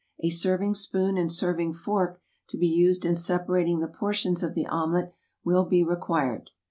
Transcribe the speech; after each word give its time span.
A 0.21 0.31
serving 0.31 0.73
spoon 0.73 1.15
and 1.15 1.31
serving 1.31 1.73
fork 1.75 2.19
to 2.49 2.57
be 2.57 2.65
used 2.65 3.05
in 3.05 3.15
separating 3.15 3.81
the 3.81 3.87
portions 3.87 4.41
of 4.41 4.55
the 4.55 4.65
omelet 4.65 5.13
will 5.43 5.63
be 5.65 5.83
re 5.83 5.95
quired. 5.95 6.49